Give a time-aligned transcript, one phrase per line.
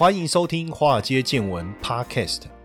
[0.00, 2.44] 欢迎收听《华尔街见闻》Podcast。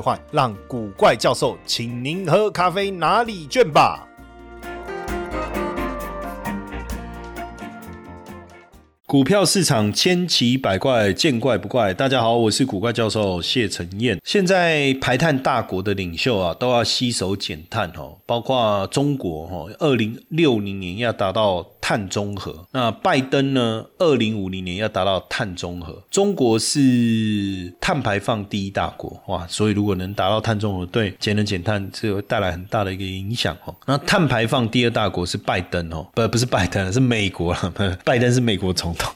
[0.00, 4.04] 换让古怪教授请您喝咖啡拿礼券吧。
[9.06, 11.94] 股票市场千奇百怪，见怪不怪。
[11.94, 14.20] 大家好，我是古怪教授谢承彦。
[14.22, 22.54] 现在排碳大国的领袖啊，都要吸手减碳哦，包括中国哦，二零六零年要达到碳中和。
[22.70, 25.96] 那拜登呢，二零五零年要达到碳中和。
[26.10, 33.74] 中国是碳排放第一大国哇，所以如果能达到碳中和，对节能减碳这会带来很大的一个影响哦。
[33.86, 37.72] 那碳排放第二大国是拜登哦，不不是拜登，是美国了。
[38.04, 39.10] 拜登是美国总统。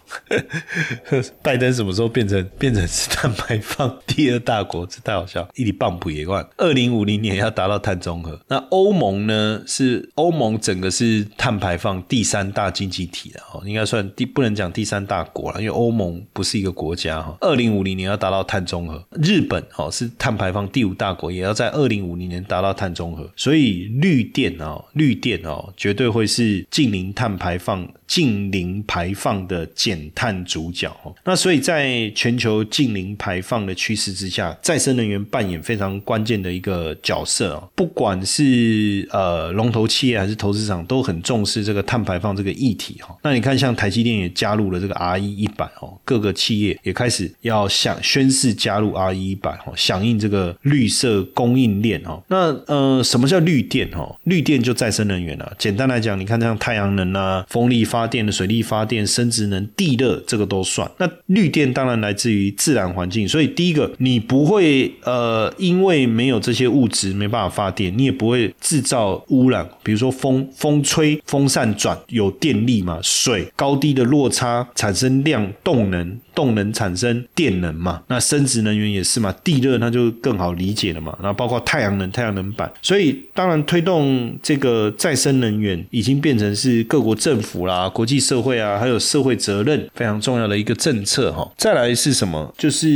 [1.43, 4.87] 拜登什么时候变成变成是碳排放第二大国？
[4.87, 5.47] 这太好笑！
[5.57, 8.41] 一里棒普也万，二零五零年要达到碳中和。
[8.49, 9.63] 那欧盟呢？
[9.67, 17.37] 是欧盟整个是碳排放第三大大经济体了哦，应该算第不能讲第三大国了，因为欧盟不是一个国家哈。
[17.41, 19.05] 二零五零年要达到碳中和。
[19.21, 23.29] 日本哦是碳排放第五大国，也要在二零五零年达到碳中和。
[23.37, 27.89] 所以绿电哦，绿电哦，绝对会是近零碳排放。
[28.07, 37.67] 近零排放的减碳主角哦，那所以在全球近零排放的趋势之下，再生能源扮演非常关键的一个角色哦。
[37.75, 43.17] 不管是呃龙头企业还是投资厂，都很重视这个碳排放这个议题哈。
[43.23, 52.23] 那你看，像台积电也加入了这个 RE 一版哦，各个企业也开始要想宣誓加入 RE 一版哦，响应这个绿色供应链哦。
[52.29, 54.17] 那呃，什么叫绿电哦？
[54.25, 55.53] 绿电就再生能源了。
[55.59, 60.91] 简单来讲，你看像太阳能啊、风力发电的水力发电、生殖能、地热，这个都算。
[60.99, 69.69] 那绿电当然来自于自然环境，所以第一个，你不会呃，因为没有这些物质没办法发电，你也不会制造污染。
[69.83, 76.19] 比如说风风吹、风扇转有电力嘛，水高低的落差产生量动能。
[76.35, 78.03] 动能产生电能嘛？
[78.09, 79.31] 那生殖能源也是嘛？
[79.45, 81.15] 地热那就更好理解了嘛。
[81.21, 91.47] 然后包括太阳能、太阳能板，所以当然推动这个再生能源已经变成是各国政府啦、国际社会啊，还有社会责任非常重要的一个政策哈。
[91.59, 92.51] 再来是什么？
[92.57, 92.89] 就是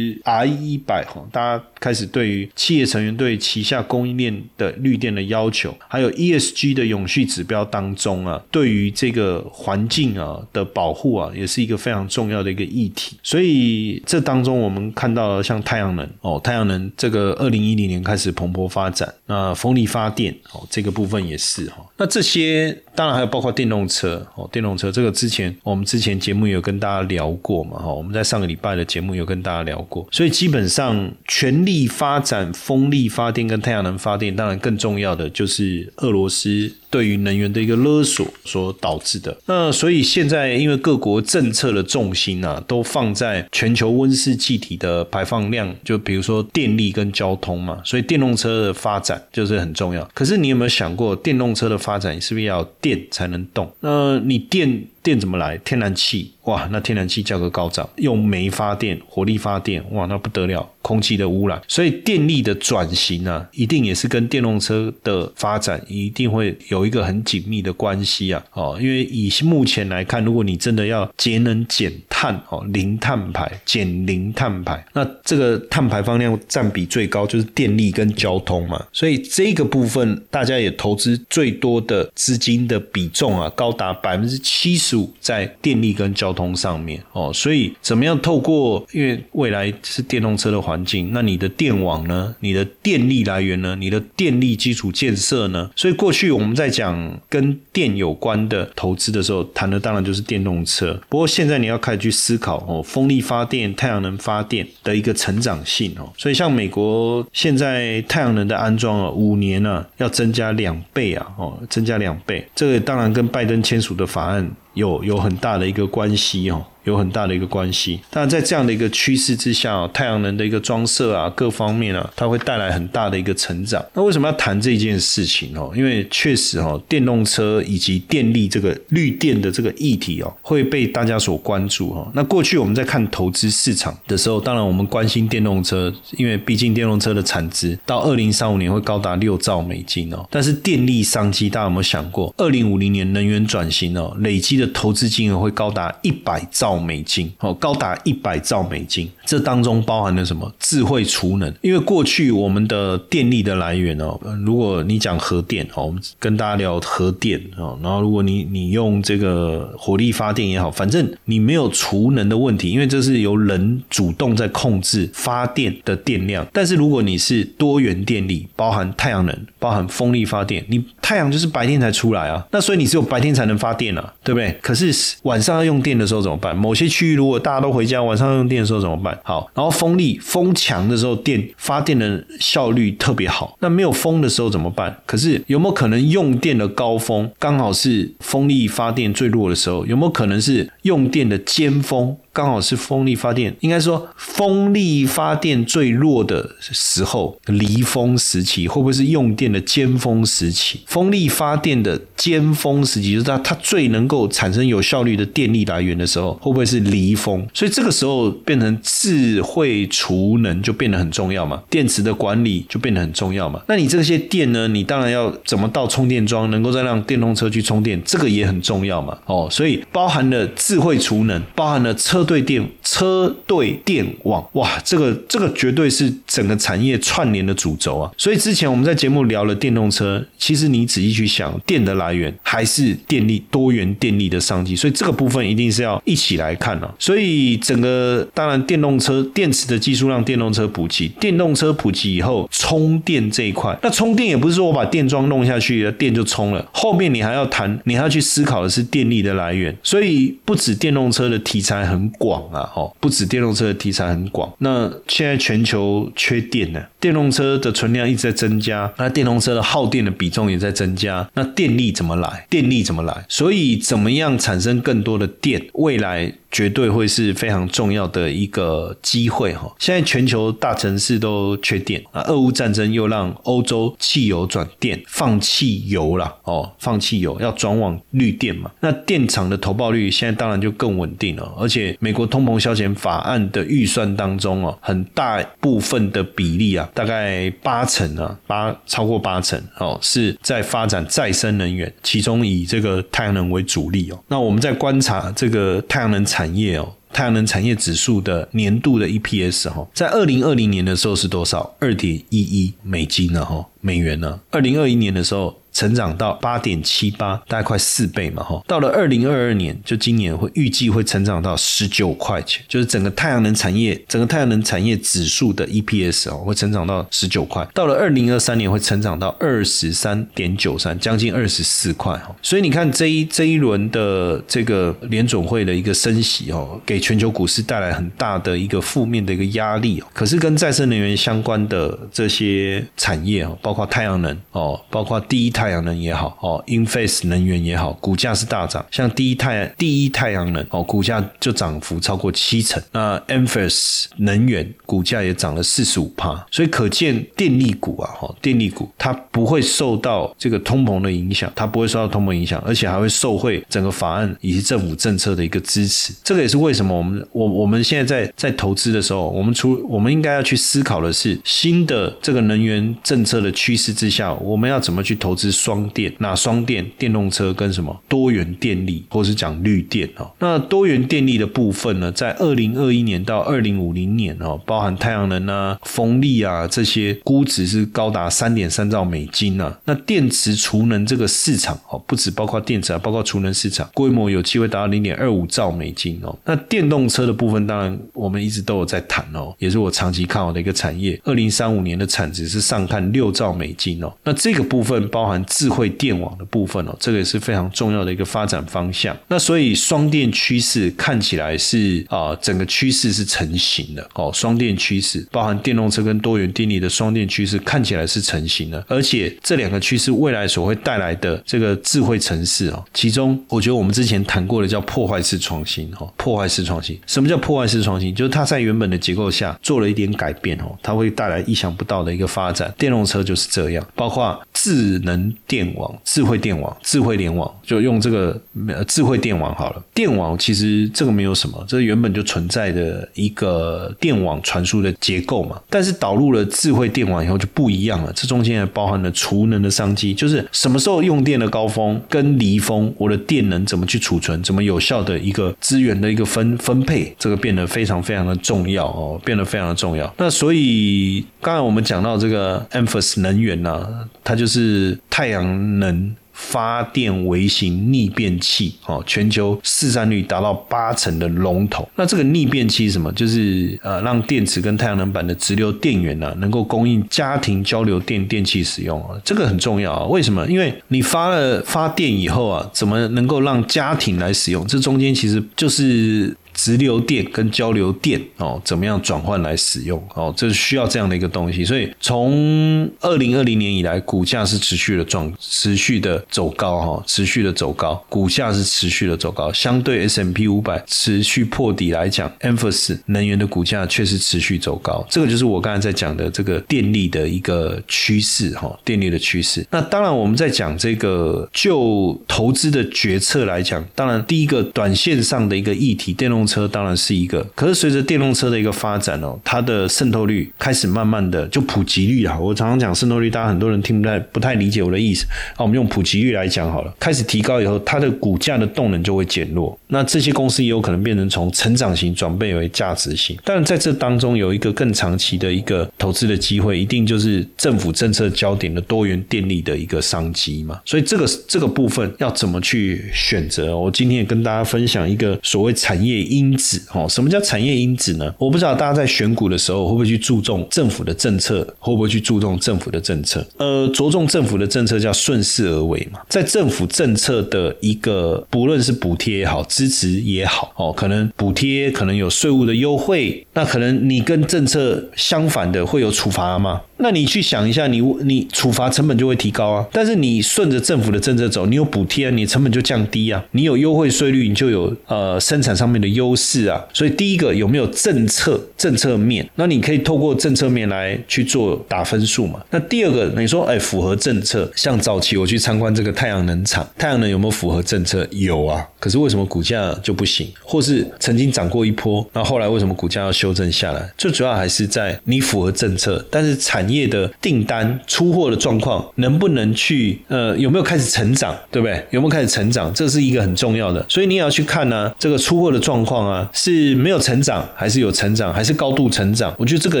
[0.24, 13.16] R 一百哈，大家开始对于企业成员对旗下供应链的绿电的要求，还有 ESG 的永续指标当中啊，对于这个环境啊的保护啊，也是一个非常重要的一个议题。
[13.22, 36.72] 所以这当中我们看到像太阳能哦，太阳能这个二零一零年开始蓬勃发展，那风力发电哦这个部分也是哈，那这些当然还有包括电动车哦，电动车这个之前我们之前节目有跟大家聊过嘛哈，我们在上个礼拜的节目有跟大家聊过，所以基本上全力发展风力发电跟太阳能发电，当然更重要的就是俄罗斯。
[36.90, 50.02] 对于能源的一个勒索所导致的，那所以现在因为各国政策的重心啊，都放在全球温室气体的排放量，就比如说电力跟交通嘛，所以电动车的发展就是很重要。
[50.12, 53.72] 可是你有没有想过，电动车的发展是不是要电电才能动？
[53.80, 54.86] 那你电？
[55.02, 55.56] 电怎么来？
[55.58, 61.60] 天然气哇，那天然气价格高涨，用煤发电、火力发电哇，那不得了，空气的污染。
[61.68, 68.42] 所以电力的转型啊，一定也是跟电动车的发展一定会有一个很紧密的关系啊。
[68.52, 78.84] 哦，因为以目前来看，如果你真的要节能减碳哦，零碳排、减零碳排，那这个碳排放量占比最高就是电力跟交通嘛。
[78.92, 84.89] 所以这个部分大家也投资最多的资金的比重啊，高达百分之七十。
[85.20, 88.84] 在电力跟交通上面哦，所以怎么样透过？
[88.92, 92.34] 因为未来是电动车的环境，那你的电网呢？
[92.40, 93.76] 你的电力来源呢？
[93.76, 95.70] 你的电力基础建设呢？
[95.76, 100.98] 所以过去我们在讲跟电有关的投资的时候，谈的当然就是电动车。
[101.08, 106.10] 不过现在你要开始去思考哦，风力发电、太阳能发电的一个成长性哦。
[106.16, 112.46] 所以像美国现在太阳能的安装啊，五年呢要增加两倍啊，哦，增加两倍。
[112.54, 114.50] 这个当然跟拜登签署的法案。
[114.74, 116.64] 有有很大的一个关系哦。
[116.84, 118.00] 有很大的一个关系。
[118.10, 123.84] 当然，在这样的一个趋势之下，太阳能的一个装设啊，各方面啊，它会带来很大的一个成长。
[123.94, 125.72] 那为什么要谈这件事情哦？
[125.76, 132.10] 因为确实哦，电动车以及电力这个绿电的这个议题哦，会被大家所关注哈。
[132.14, 140.26] 那过去我们在看投资市场的时候，当然我们关心电动车，因为毕竟电动车的产值到二零三五年会高达六兆美金哦。
[140.30, 149.10] 但是电力商机，大家有没有想过，二零五零年能源转型哦，累积的投资金额会高达一百兆兆美金哦，高达一百兆美金。
[149.26, 150.52] 这当中包含了什么？
[150.60, 151.52] 智慧储能。
[151.60, 166.46] 因为过去我们的电力的来源哦，如果你讲核电哦，我们跟大家聊核电哦，然后如果你你用这个火力发电也好，反正你没有储能的问题，因为这是由人主动在控制发电的电量。
[166.52, 174.56] 但是如果你是多元电力，包含太阳能、包含风力发电，你太阳就是白天才出来啊，那所以你只有白天才能发电啊，对不对？
[174.62, 176.56] 可是晚上要用电的时候怎么办？
[176.60, 179.18] 某些区域如果大家都回家，晚上用电的时候怎么办？
[179.24, 183.56] 好，然后风力风强的时候，电发电的效率特别好。
[183.60, 184.98] 那没有风的时候怎么办？
[185.06, 189.86] 可是有没有可能用电的高峰刚好是风力发电最弱的时候？
[189.86, 192.16] 有没有可能是用电的尖峰？
[192.32, 200.80] 刚好是风力发电，应该说风力发电最弱的时候，离峰时期会不会是用电的尖峰时期？
[200.86, 207.44] 风力发电的尖峰时期就是它它最能够产生有效率的电力来源的时候，会不会是离峰？
[207.52, 213.60] 所以这个时候变成智慧储能就变得很重要嘛，电池的管理就变得很重要嘛。
[213.66, 214.68] 那你这些电呢？
[214.68, 219.18] 你当然要怎么到充电桩，能够再让电动车去充电，这个也很重要嘛。
[219.26, 222.19] 哦，所以包含了智慧储能，包含了车。
[222.20, 228.10] 车队电车队电网哇，这个这个绝对是整个产业串联的主轴啊！
[228.18, 236.94] 所以之前我们在节目聊了电动车，其实你仔细去想，电的来源还是电力多元电力的商机，所以这个部分一定是要一起来看啊。
[236.98, 252.09] 所以整个当然电动车电池的技术让电动车普及，电动车普及以后充电这一块，那充电也不是说我把电桩弄下去，电就充了，后面你还要谈，你还要去思考的是电力的来源，所以不止电动车的题材很。
[252.18, 254.52] 广啊，哦，不止电动车的题材很广。
[254.58, 261.28] 那现在全球缺电呢，电动车的存量一直在增加，那电动车的耗电的比重也在增加。
[261.34, 262.46] 那电力怎么来？
[262.50, 263.24] 电力怎么来？
[263.28, 265.66] 所以怎么样产生更多的电？
[265.74, 266.32] 未来。
[266.52, 269.72] 绝对会是非常重要的一个机会哈！
[269.78, 278.68] 现在全球大城市都缺电啊，俄乌战争又让欧洲汽油转电，放弃油了哦，放弃油要转往绿电嘛。
[278.80, 294.18] 那电厂的投报率现在当然就更稳定了，而且美国通膨消减法案的预算当中哦，很大部分的比例啊，大概八成啊，八超过八成哦，是在发展再生能源，其中以这个太阳能为主力哦。
[294.26, 296.40] 那我们在观察这个太阳能产。
[296.40, 301.76] 产业哦，太阳能产业指数的年度的 EPS 哈，在二零二零年的时候是多少？
[301.78, 303.44] 二点一一美金呢？
[303.44, 304.40] 哈，美元呢？
[304.50, 305.59] 二零二一年的时候。
[305.72, 308.62] 成长到八点七八，大概快四倍嘛，哈。
[308.66, 317.66] 到了二零二二年，就今年会预计会成长到十九块钱，就是整个太阳能产业，整个太阳能产业指数的 EPS 哦，会成长到十九块。
[317.74, 322.34] 到了二零二三年会成长到二十三点九三，将近二十四块哈。
[322.42, 330.06] 所以你看这一这一轮的这个联总会的一个升息哦，给全球股市带来很大的一个负面的一个压力哦。
[330.12, 335.70] 可是跟再生能源相关的这些产业哦，包括太阳能哦，包括第一太。
[335.70, 338.84] 阳能也好，哦，Inface 能源也好，股价是大涨。
[338.90, 342.82] 像第一太第一太阳能，哦，股价就涨幅超过七成。
[342.90, 346.44] 那 Inface 能源股价也涨了四十五帕。
[346.50, 356.12] 所以可见电力股啊，哈，电力股它不会受到这个通膨的影响，它不会受到通膨影响，而且还会受惠整个法案以及政府政策的一个支持。
[356.24, 365.49] 这个也是为什么我们我我们现在在在投资的时候，我们出我们应该要去思考的是新的这个能源政策的趋势之下，我们要怎么去投资。
[365.50, 370.30] 双电，那双电电动车跟什么多元电力，或是讲绿电哦。
[370.38, 379.76] 那多元电力的部分呢，在二零二一年到二零五零年哦，包含太阳能啊、风力啊这些，估值是高达三点三兆美金呢。
[379.84, 386.36] 那电池储能这个市场哦，不止包括电池啊，包括储能市场规模有机会达到零点二五兆美金哦。
[386.44, 391.20] 那电动车的部分，当然我们一直都有在谈哦，也是我长期看好的一个产业。
[391.24, 394.12] 二零三五年的产值是上看六兆美金哦。
[394.24, 395.39] 那这个部分包含。
[395.46, 399.16] 智慧电网的部分哦，这个也是非常重要的一个发展方向。
[399.28, 404.30] 那所以双电趋势看起来是啊，整个趋势是成型的哦。
[404.32, 416.98] 双电趋势包含电动车跟多元电力的双电趋势看起来是成型的，而且这两个趋势未来所会带来的这个智慧城市哦，其中我觉得我们之前谈过的叫破坏式创新哦，破坏式创新。
[417.06, 418.14] 什么叫破坏式创新？
[418.14, 422.72] 就是它在原本的结构下做了一点改变哦，它会带来意想不到的一个发展。
[422.78, 428.40] 电动车就是这样，包括智能电网、智慧电网、智慧联网，就用这个
[428.86, 429.82] 智慧电网好了。
[429.94, 435.60] 电网其实这个没有什么，这原本就存在的一个电网传输的结构嘛。
[435.68, 450.12] 但是导入了智慧电网以后就不一样了，这中间还包含了储能的商机，就是什么时候用电的高峰跟离峰，我的电能怎么去储存，怎么有效的一个资源的一个分分配，这个变得非常非常的重要哦，变得非常的重要。
[450.18, 453.86] 那所以刚才我们讲到这个 e m p h a s 能源呢，
[454.22, 456.16] 它就是太阳能。
[456.32, 461.86] 发电微型逆变器，哦，全球市占率达到八成的龙头。
[461.96, 463.12] 那这个逆变器是什么？
[463.12, 469.10] 就是呃，让电池跟太阳能板的直流电源呢，能够供应家庭交流电电器使用啊。
[469.22, 470.06] 这个很重要啊。
[470.06, 470.46] 为什么？
[470.46, 474.66] 因为你发了发电以后啊，怎么能够让家庭来使用？
[474.66, 476.34] 这中间其实就是。
[476.62, 480.32] 直流电跟交流电哦，怎么样转换来使用哦？
[480.36, 481.64] 这是需要这样的一个东西。
[481.64, 489.50] 所以从二零二零年以来，股价是持续的状，持续的走高哈，持续的走高，股价是持续的走高。
[489.54, 495.06] 相对 S M P 五百持续破底来讲 e m p h a s 能源的股价确实持续走高。
[495.08, 499.66] 这个就是我刚才在讲的这个电力的一个趋势哈，电力的趋势。
[499.70, 506.46] 那当然我们在讲这个就投资的决策来讲，当然第一个短线上的一个议题，电动。
[506.50, 512.36] 车当然是一个，可是随着电动车的一个发展哦，它的渗透率开始慢慢的就普及率啊。
[512.36, 515.24] 我常常讲渗透率，大家很多人听不太不太理解我的意思。
[515.52, 519.78] 啊，我们用普及率来讲好了，开始提高以后，它的股价的动能就会减弱。
[519.86, 523.38] 那这些公司也有可能变成从成长型转变为价值型。
[523.44, 530.80] 但在这当中有一个更长期的一个投资的机会，一定就是政府政策焦点的多元电力的一个商机嘛。
[530.84, 533.78] 所以这个这个部分要怎么去选择？
[533.78, 536.39] 我今天也跟大家分享一个所谓产业一。
[536.40, 538.34] 因子哦，什么叫产业因子呢？
[538.38, 543.46] 我不知道大家在选股的时候会不会去注重政府的政策，会不会去注重政府的政策？
[543.58, 546.20] 呃，着重政府的政策叫顺势而为嘛。
[546.28, 556.80] 在政府政策的一个，不论是补贴也好，支持也好，哦，可能补贴可能有税务的优惠，那可能你跟政策相反的会有处罚吗？
[557.02, 559.86] 那你去想一下，你你处罚成本就会提高啊。
[559.90, 563.42] 但是你顺着政府的政策走，你有补贴，你成本就降低啊。
[563.52, 566.84] 你有优惠税率，你就有呃生产上面的优势啊。
[566.92, 569.48] 所以第一个有没有政策政策面？
[569.54, 572.60] 那你可以透过政策面来去做打分数嘛。
[572.70, 578.26] 那第二个你说哎符合政策，像早期我去参观这个太阳能厂，太阳能有没有符合政策？
[578.30, 578.86] 有啊。
[578.98, 580.46] 可是为什么股价就不行？
[580.62, 584.10] 或是曾经涨过一波，那后来为什么股价要修正下来？
[584.18, 592.04] 最主要还是在你符合政策，但是产业的订单出货的状况能不能去呃有没有开始成长，对不对？
[592.10, 594.04] 有没有开始成长，这是一个很重要的。
[594.08, 599.54] 所以你也要去看呢，这个出货的状况况啊是没有成长，还是有成长，还是高度成长？
[599.56, 600.00] 我觉得这个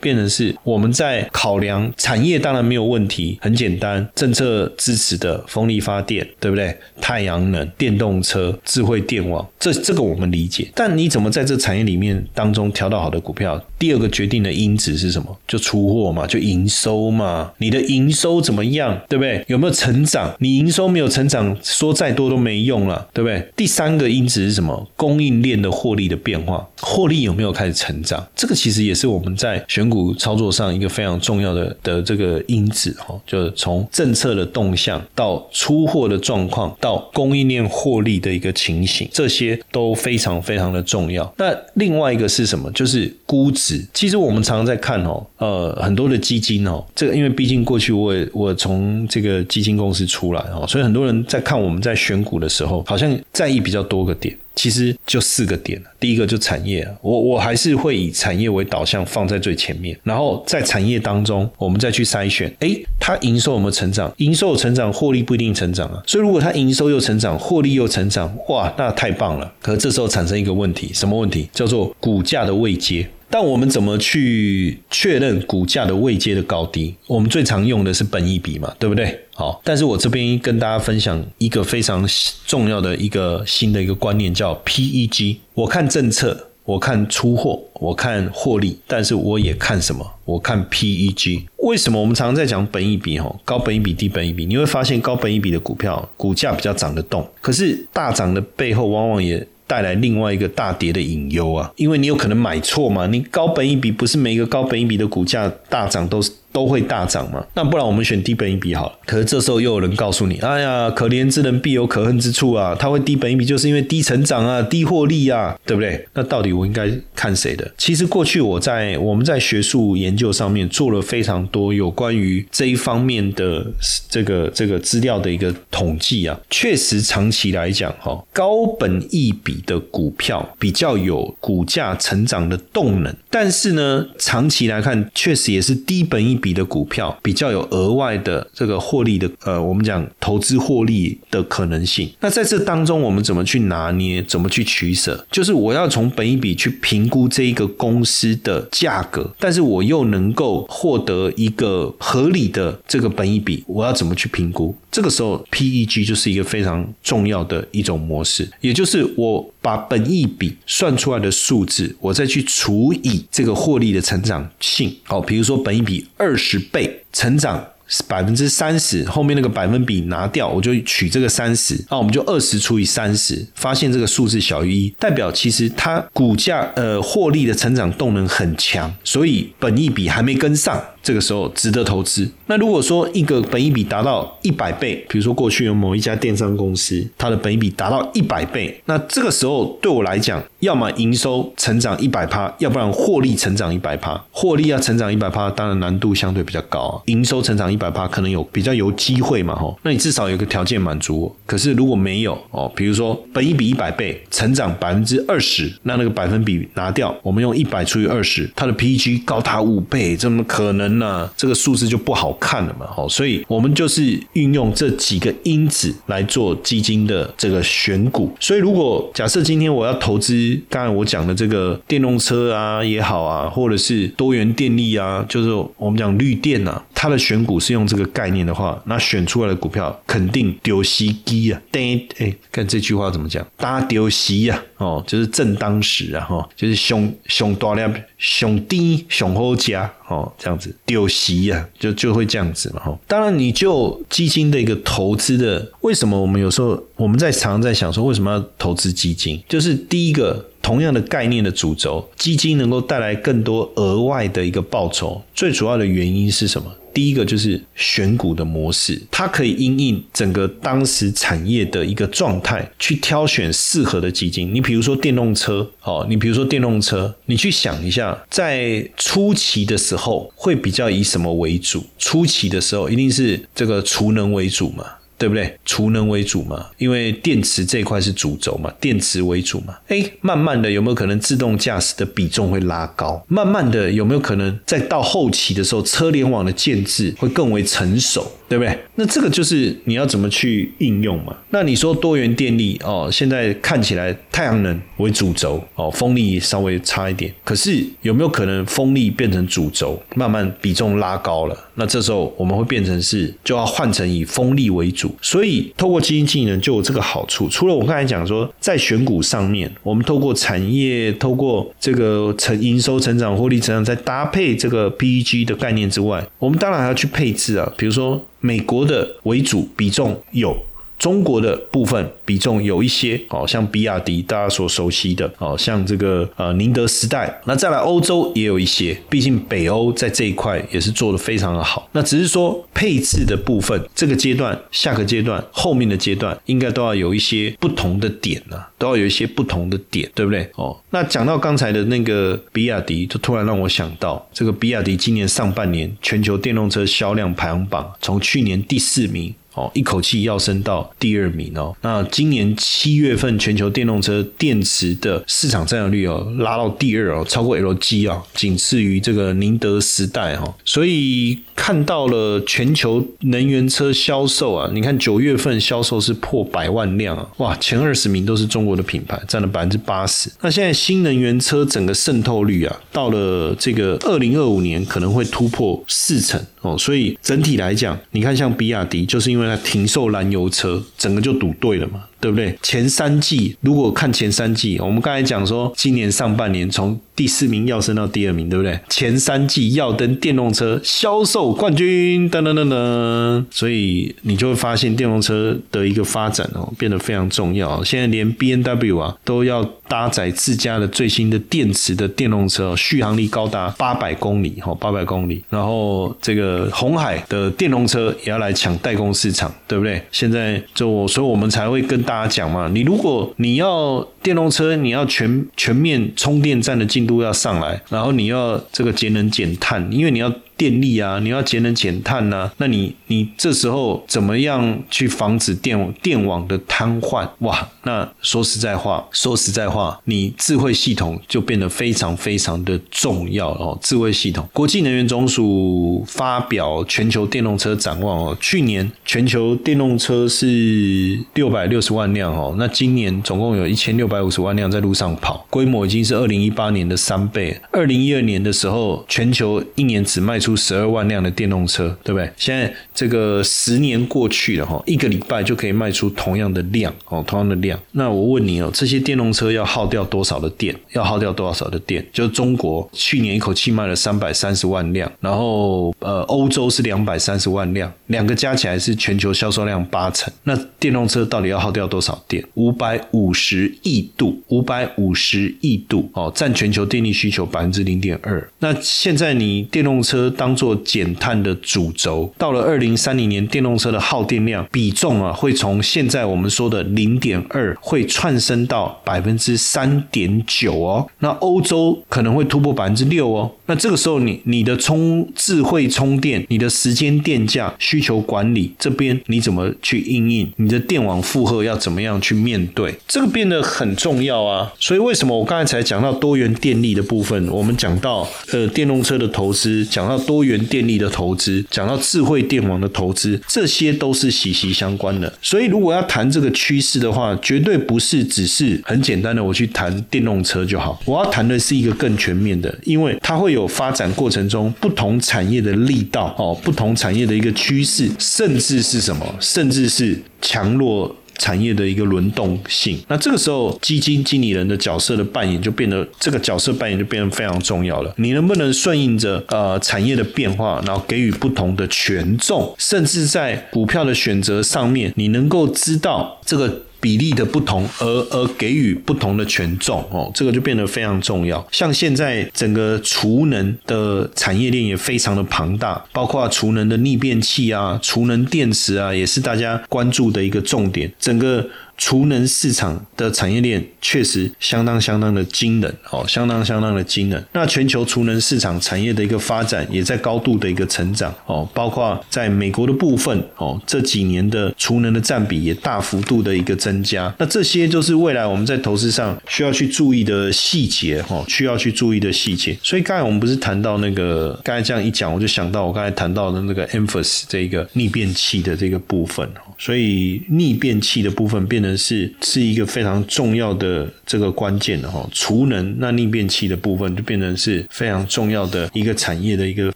[0.00, 6.76] 变成是我们在考量产业，当然没有问题，很简单，政策支持的风力发电，对不对？
[7.00, 10.68] 太阳能、电动车、智慧电网，这这个我们理解。
[10.74, 13.62] 但你怎么在这产业里面当中挑到好的股票？
[13.78, 15.36] 第二个决定的因子是什么？
[15.46, 17.52] 就出货嘛，就营收嘛。
[17.58, 19.44] 你的营收怎么样，对不对？
[19.46, 20.34] 有没有成长？
[20.40, 23.48] 你营收没有成长，说再多都没用了，对不对？
[23.56, 24.88] 第三个因子是什么？
[24.96, 28.26] 供应链的获利的变化，获利有没有开始成长？
[28.34, 33.14] 这个其实也是我们在选股操作上一个非常重要的的这个因子哈。
[33.26, 41.32] 就是从政策的动向到出货的状况，到供应链获利的一个情形，这些都非常非常的重要。
[41.36, 42.68] 那另外一个是什么？
[42.72, 43.67] 就是估值。
[43.92, 54.36] 其实我们常常在看哦，呃，很多的基金哦，这个因为毕竟过去我也我从这个基金公司出来哦，所以很多人在看我们在选股的时候，好像在意比较多个点。
[54.58, 64.12] 其实就四个点第一个就产业，我我还是会以产业为导向放在最前面，然后在产业当中，我们再去筛选，哎，它营收有没有成长？
[64.16, 66.02] 营收有成长，获利不一定成长啊。
[66.04, 69.54] 所以如果它营收又成长，获利又成长，哇，那太棒了。
[69.62, 71.48] 可这时候产生一个问题，什么问题？
[71.52, 73.08] 叫做股价的位阶。
[73.30, 76.94] 但我们怎么去确认股价的位阶的高低？
[77.06, 79.20] 我们最常用的是本益比嘛，对不对？
[79.38, 82.04] 好，但是我这边跟大家分享一个非常
[82.44, 85.36] 重要的一个新的一个观念，叫 PEG。
[85.54, 86.46] 我看政策。
[86.64, 90.04] 我看出货，我看获利，但是我也看什么？
[90.26, 91.44] 我看 PEG。
[91.58, 93.18] 为什么我们常常在讲本益比？
[93.18, 99.46] 哈，高本益比、低本益比，你会发现高本益比的股票股价比较涨得动，可是大涨的背后往往也。
[99.68, 103.06] 带来另外一个大跌的隐忧啊，因为你有可能买错嘛。
[103.06, 107.44] 你高本一比不是每一个高本一比的股价大涨都是都会大涨嘛？
[107.54, 108.98] 那不然我们选低本一比好了。
[109.06, 112.74] 可是这时候又有人告诉你，哎呀，可怜之人必有可恨之处啊！
[112.78, 116.04] 它会低本一比，就是因为低成长啊，低获利啊，对不对？
[116.14, 117.70] 那到底我应该看谁的？
[117.76, 123.64] 其实过去我在我们在学术研究上面做了非常多有关于这一方面的
[124.08, 129.62] 这个这个资料的一个统计啊，确实长期来讲哈，高本一比。
[129.66, 142.10] 的股票比较有股价成长的动能，但是呢，长期来看，确实也是低本一笔的股票比较有额外的这个获利的，呃，我们讲投资获利的可能性。
[142.20, 145.26] 那在这当中，我们怎么去拿捏，怎么去取舍？
[145.30, 154.74] 就是我要从本一比去评估这一个公司的价格，但是我又能够获得一个合理的这个本一比，我要怎么去评估？
[154.90, 164.94] 这个时候，PEG 就是一个非常重要的一种模式，也就是我把本益比算出来的数字，我再去除以这个获利的成长性。
[165.04, 167.66] 好，比如说本益比二二十倍，成长。
[168.06, 182.28] 百分之三十，后面那个百分比拿掉，我就取这个三十，那我们就二十除以三十，发现这个数字小于一，代表其实它股价呃获利的成长动能很强，所以本益比还没跟上，这个时候值得投资。
[182.46, 194.22] 那如果说一个本益比达到一百倍，比如说过去有某一家电商公司，它的本益比达到一百倍，那这个时候对我来讲，要么营收成长一百趴，要不然获利成长一百趴。
[194.30, 197.78] 获利要成长一百趴，当然难度相对比较高啊，营收成长一。
[197.78, 201.36] 百趴可能有比较有机会嘛吼，那你至少有个条件满足我。
[201.46, 211.28] 可是如果没有哦，比如说本一比一百倍，成长百分之二十，那那个百分比拿掉，我们用一百除以二十，它的 PEG 高达五倍，怎么可能呢？
[211.36, 213.08] 这个数字就不好看了嘛吼。
[213.08, 218.30] 所以我们就是运用这几个因子来做基金的这个选股。
[218.38, 227.78] 所以如果假设今天我要投资，刚才我讲的这个电动车啊也好啊，或者是多元电力啊，就是我们讲绿电啊，它的选股是。
[227.78, 231.62] 用这个概念的话，那选出来的股票肯定丢西低啊！
[231.70, 231.80] 等
[232.16, 233.46] 哎，看这句话怎么讲？
[233.56, 234.60] 大丢西呀！
[234.78, 236.24] 哦，就是正当时啊！
[236.24, 242.80] 哈，就是熊熊大量熊低熊好加哦，这样子丢西呀，就就会这样子嘛！
[242.80, 249.42] 哈，当然，你就基金的一个投资的，为什么我们有时候我们在常常在想说，为什么要投资基金？
[249.48, 250.44] 就是第一个。
[250.60, 256.70] 同样的概念的主轴，基金能够带来更多额外的一个报酬，最主要的原因是什么？
[256.98, 264.52] 第一个就是选股的模式，它可以因应整个当时产业的一个状态，去挑选适合的基金。
[264.52, 271.86] 你比如说电动车，哦，你比如说电动车，你去想一下，在初期的时候会比较以什么为主？
[272.00, 274.84] 初期的时候一定是这个储能为主嘛。
[275.18, 275.58] 对不对？
[275.64, 279.76] 储能为主嘛，因为电池这一块是主轴嘛，电池为主嘛。
[279.88, 283.22] 哎，慢慢的有没有可能自动驾驶的比重会拉高？
[283.26, 288.30] 慢慢的有没有可能在到后期的时候，车联网的建制会更为成熟？
[288.48, 288.78] 对不对？
[288.94, 291.36] 那这个就是你要怎么去应用嘛？
[291.50, 297.32] 那你说多元电力哦，现在看起来太阳能为主轴哦，风力稍微差一点。
[297.44, 301.56] 可是有没有可能风力变成主轴，慢慢比重拉高了？
[301.74, 305.14] 那这时候我们会变成是就要换成以风力为主。
[305.20, 307.48] 所以透过基金经理人就有这个好处。
[307.48, 318.20] 除了我刚才讲说，在选股上面，我们透过产业、透过这个成营收成长、获利成长，再搭配这个 PEG 的概念之外，我们当然还要去配置啊，比如说。
[318.40, 320.56] 美国的为主比重有。
[320.98, 331.88] 中国的部分比重有一些，哦，像比亚迪大家所熟悉的，哦，像这个呃宁德时代，那再来欧洲也有一些，毕竟北欧在这一块也是做的非常的好。
[331.92, 340.50] 那只是说配置的部分，这个阶段、下个阶段、后面的阶段，应该都要有一些不同的点呢，都要有一些不同的点，对不对？
[340.56, 349.32] 哦，那讲到刚才的那个比亚迪，就突然让我想到，这个比亚迪今年上半年全球电动车销量排行榜，从去年第四名。
[349.58, 351.74] 哦，一口气要升到第二名哦。
[351.82, 360.54] 那今年七月份全球电动车电池的市场占有率哦，拉到第二哦，超过 LG 啊，仅次于这个宁德时代哈。
[360.64, 370.30] 所以看到了全球能源车销售啊，你看九月份销售是破百万辆啊，哇，前二十名都是中国的品牌，占了百分之八十。
[370.40, 376.78] 那现在新能源车整个渗透率啊，到了这个二零二五年可能会突破四成哦。
[376.78, 382.04] 所以整体来讲，你看像比亚迪，就是因为那停售燃油车，整个就赌对了嘛。
[382.20, 382.58] 对不对？
[382.62, 388.78] 前三季如果看前三季，我们刚才讲说，今年上半年从第四名要升到第二名，对不对？
[388.88, 397.82] 前三季要登电动车销售冠军，噔噔噔噔，所以你就会发现电动车的一个发展哦，变得非常重要。
[397.82, 405.42] 现在连 B N W 啊都要搭载自家的最新的电池的电动车，续航力高达八百公里，哈，八百公里。
[405.48, 410.00] 然后这个红海的电动车也要来抢代工市场，对不对？
[410.12, 420.32] 现在就所以我们才会跟大家讲嘛，你如果你要电动车，你要全全面充电站的进度要上来，然后你要这个节能减碳，因为你要。
[420.58, 427.28] 电力啊，你要节能减碳呐，那你你这时候怎么样去防止电电网的瘫痪？
[427.38, 433.78] 哇，那说实在话，说实在话，你智慧系统就变得非常非常的重要哦。
[433.80, 447.56] 智慧系统，国际能源总署发表全球电动车展望哦，去年全球电动车是六百六十万辆哦，那今年总共有一千六百五十万辆在路上跑，规模已经是二零一八年的三倍。
[447.70, 450.47] 二零一二年的时候，全球一年只卖出。
[450.48, 452.30] 出十二万辆的电动车，对不对？
[452.38, 457.78] 现在这个十年过去了哈，一个礼拜就可以卖出同样的量哦，同样的量。
[457.92, 460.74] 那我问你哦，这些电动车要耗掉多少的电？
[460.94, 462.04] 要耗掉多少的电？
[462.12, 470.32] 就中国去年一口气卖了三百三十万辆，然后呃，欧洲是两百三十万辆，两个加起来是全球销售量八成。
[470.44, 472.42] 那电动车到底要耗掉多少电？
[472.54, 478.48] 五百五十亿度，五百五十亿度哦，占全球电力需求百分之零点二。
[478.60, 491.04] 那现在你电动车当做减碳的主轴，到了二零三零年，电动车的耗电量比重啊，会从现在我们说的零点二，会窜升到百分之三点九哦。
[491.18, 493.50] 那欧洲可能会突破百分之六哦。
[493.66, 500.48] 那这个时候，你你的充智慧充电，你的时间电价需求管理这边你怎么去应应？
[500.56, 502.94] 你的电网负荷要怎么样去面对？
[503.08, 504.72] 这个变得很重要啊。
[504.78, 507.48] 所以为什么我刚才才讲到多元电力的部分？
[507.48, 510.16] 我们讲到呃电动车的投资，讲到。
[510.28, 515.32] 多元电力的投资，讲到智慧电网的投资，这些都是息息相关的。
[515.40, 521.00] 所以，如果要谈这个趋势的话，绝对不是只是很简单的我去谈电动车就好。
[521.06, 531.16] 我要谈的是一个更全面的，因为它会有发展过程中不同产业的力道哦，不同产业的一个趋势，甚至是什么，甚至是强弱。
[531.38, 538.12] 产业的一个轮动性，那这个时候基金经理人的角色的扮演就变得，这个角色扮演就变得非常重要了。
[538.16, 546.82] 你能不能顺应着呃产业的变化，然后给予不同的权重，甚至在股票的选择上面，你能够知道这个。
[547.00, 551.66] 比例的不同，而而给予不同的权重哦，这个就变得非常重要。
[551.70, 561.12] 像现在整个储能的产业链也非常的庞大，包括储能的逆变器啊、储能电池啊，也是大家关注的一个重点。
[561.18, 561.64] 整个
[561.98, 567.44] 储能市场的产业链确实相当相当的惊人哦，相当相当的惊人。
[567.52, 577.34] 那全球储能市场产业的一个发展也在高度的一个成长哦，包括在美国的部分哦，这几年的储能的占比也大幅度的一个增加。
[577.36, 582.78] 那这些就是未来我们在投资上需要去注意的细节哦，需要去注意的细节。
[582.80, 591.87] 所以刚才我们不是谈到那个，刚才这样一讲，我就想到我刚才谈到的那个 e m p h a s 这个逆变器的这个部分哦，所以逆变器的部分变得。
[591.96, 599.92] 是是一个非常重要的这个关键的哈，储能那逆变器的部分就变成是非常重要的一个产业的一个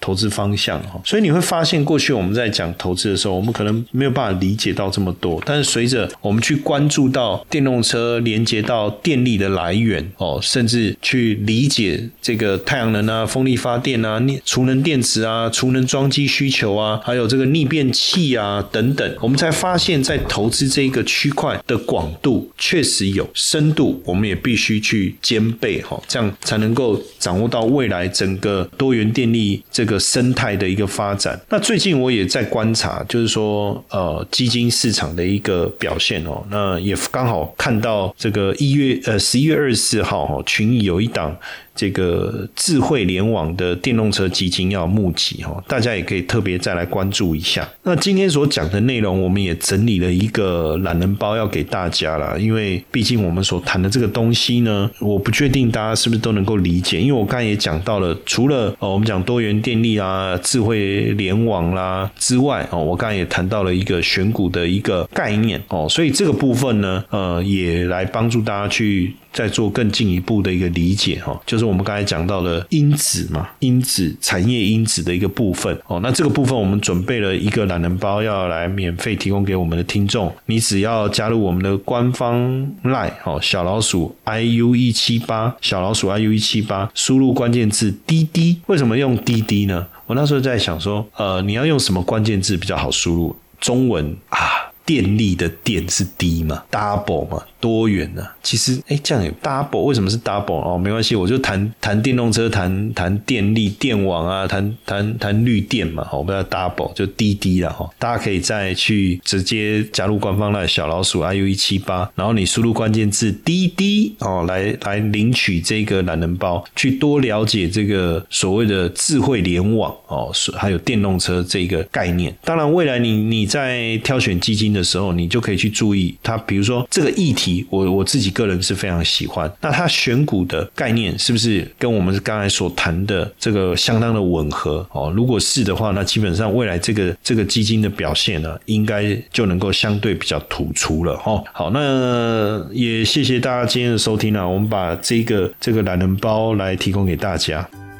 [0.00, 21.77] 投资方向哈，所以你会发现过去我们在讲投资的时候，我们可能没有办法理解到这么多，但是随着我们去关注到电动车连接到电力的来源哦，甚至去理解这个太阳能啊、风力发电啊、储能电池啊、储能装机需求啊，还有这个逆变器啊等等，我们才发现，在投资这一个区块的。
[21.78, 31.40] 广度确实有深度，我们也必须去兼备哈，这样才能够掌握到未来整个多元电力这个生态的一个发展。
[31.48, 41.36] 那最近我也在观察，就是说呃基金市场的一个表现哦，那也刚好看到这个一月呃十一月二十四号哈群有一档。
[41.78, 47.68] 这个智慧联网的电动车基金要募集哈，大家也可以特别再来关注一下。
[47.84, 57.00] 那今天所讲的内容，我们也整理了一个懒人包要给大家了，因为毕竟我们所谈的这个东西呢，我不确定大家是不是都能够理解。
[57.00, 71.68] 因为我刚才也讲到了，除了哦我们讲多元电力啊、智慧联网啦之外哦，我刚才也谈到了一个选股的一个概念哦，所以这个部分呢，呃，也来帮助大家去再做更进一步的一个理解哈，就是。
[71.68, 76.00] 我们刚才讲到的因子嘛，因子产业因子的一个部分哦。
[76.02, 80.34] 那这个部分我们准备了一个懒人包，要来免费提供给我们的听众。
[80.46, 82.40] 你只要加入我们的官方
[82.84, 88.58] line 哦，小老鼠 i u 一七八，小老鼠 i u 一七八，输入关键字滴滴。
[88.68, 89.86] 为什么用滴滴呢？
[90.06, 93.36] 我那时候在想说，呃，你要用什么关键字比较好输入？
[93.60, 94.38] 中文啊，
[94.86, 97.42] 电力的电是低嘛，double 嘛。
[97.60, 98.26] 多元呢？
[98.42, 100.78] 其实，哎，这样也 double，为什么是 double 哦？
[100.78, 107.88] 没关系，我就谈谈电动车，谈谈电力、电网啊，谈谈谈绿电嘛，我们要 double，就滴滴了哈。
[107.98, 122.34] 大家可以再去直接加入官方的小老鼠 iu 一七八，然后你输入关键字滴滴哦，来来领取这个懒人包，去多了解这个所谓的智慧联网哦，还有电动车这个概念。
[122.44, 127.47] 当然，未来你你在挑选基金的时候，你就可以去注意它，比如说这个议题。
[127.70, 135.12] 我我自己个人是非常喜欢，那它选股的概念是不是跟我们刚才所谈的这个相当的吻合哦？
[135.14, 141.42] 如果是的话，那基本上未来这个这个基金的表现呢，应该就能够相对比较突出了哦。
[141.52, 147.68] 好，那也谢谢大家今天的收听啊，我们把这个这个懒人包来提供给大家。